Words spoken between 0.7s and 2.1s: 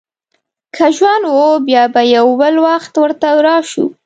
که ژوند و، بیا به